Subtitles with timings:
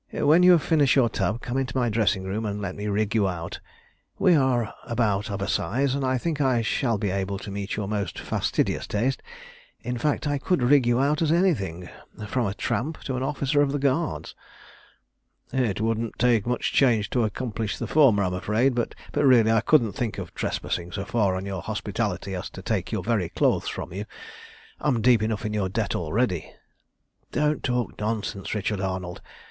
[0.11, 3.13] When you have finished your tub, come into my dressing room, and let me rig
[3.13, 3.59] you out.
[4.17, 7.75] We are about of a size, and I think I shall be able to meet
[7.75, 9.21] your most fastidious taste.
[9.81, 11.87] In fact, I could rig you out as anything
[12.27, 14.33] from a tramp to an officer of the Guards."
[15.53, 18.73] "It wouldn't take much change to accomplish the former, I'm afraid.
[18.73, 22.91] But, really, I couldn't think of trespassing so far on your hospitality as to take
[22.91, 24.05] your very clothes from you.
[24.79, 26.51] I'm deep enough in your debt already."
[27.31, 29.21] "Don't talk nonsense, Richard Arnold.